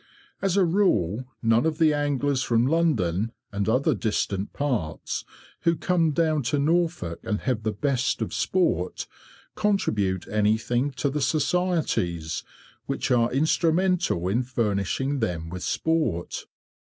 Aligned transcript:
As 0.41 0.57
a 0.57 0.65
rule, 0.65 1.25
none 1.43 1.63
of 1.67 1.77
the 1.77 1.93
anglers 1.93 2.41
from 2.41 2.65
London 2.65 3.33
and 3.51 3.69
other 3.69 3.93
distant 3.93 4.51
parts, 4.51 5.23
who 5.59 5.75
come 5.75 6.09
down 6.11 6.41
to 6.41 6.57
Norfolk 6.57 7.19
and 7.21 7.41
have 7.41 7.61
the 7.61 7.71
best 7.71 8.19
of 8.19 8.33
sport, 8.33 9.05
contribute 9.55 10.27
anything 10.27 10.89
to 10.93 11.11
the 11.11 11.21
societies 11.21 12.43
which 12.87 13.11
are 13.11 13.31
instrumental 13.31 14.27
in 14.27 14.41
furnishing 14.41 15.19
them 15.19 15.49
with 15.51 15.61
sport. 15.61 16.47